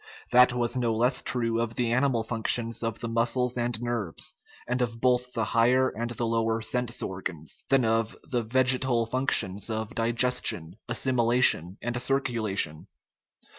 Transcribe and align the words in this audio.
That 0.31 0.51
was 0.51 0.75
no 0.75 0.95
less 0.95 1.21
true 1.21 1.61
of 1.61 1.75
the 1.75 1.91
animal 1.91 2.23
functions 2.23 2.81
of 2.81 3.01
the 3.01 3.07
muscles 3.07 3.55
and 3.55 3.79
nerves, 3.79 4.33
and 4.67 4.81
of 4.81 4.99
both 4.99 5.33
the 5.33 5.43
higher 5.45 5.89
and 5.89 6.09
the 6.09 6.25
lower 6.25 6.59
sense 6.59 7.03
organs, 7.03 7.63
than 7.69 7.85
of 7.85 8.17
the 8.23 8.41
vegetal 8.41 9.05
functions 9.05 9.69
of 9.69 9.93
digestion, 9.93 10.77
assimilation, 10.89 11.77
and 11.83 12.01
circulation. 12.01 12.87